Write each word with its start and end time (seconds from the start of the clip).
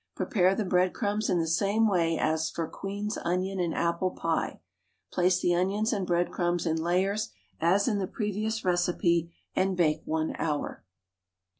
Prepare 0.15 0.55
the 0.55 0.65
breadcrumbs 0.65 1.29
in 1.29 1.37
the 1.37 1.45
same 1.45 1.87
way 1.87 2.17
as 2.17 2.49
for 2.49 2.67
"Queen's 2.67 3.19
Onion 3.19 3.59
and 3.59 3.71
Apple 3.71 4.09
Pie," 4.09 4.59
place 5.13 5.39
the 5.39 5.53
onions 5.53 5.93
and 5.93 6.07
breadcrumbs 6.07 6.65
in 6.65 6.81
layers 6.81 7.29
as 7.59 7.87
in 7.87 7.99
the 7.99 8.07
previous 8.07 8.65
recipe, 8.65 9.31
and 9.55 9.77
bake 9.77 10.01
1 10.05 10.37
hour. 10.39 10.83